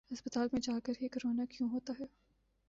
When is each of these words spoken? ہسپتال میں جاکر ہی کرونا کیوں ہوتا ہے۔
ہسپتال 0.11 0.47
میں 0.53 0.61
جاکر 0.61 0.93
ہی 1.01 1.07
کرونا 1.07 1.45
کیوں 1.49 1.69
ہوتا 1.69 1.93
ہے۔ 1.99 2.05